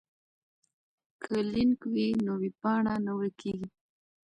که 1.23 1.35
لینک 1.51 1.79
وي 1.93 2.07
نو 2.25 2.33
ویبپاڼه 2.41 2.93
نه 3.05 3.11
ورکیږي. 3.17 3.67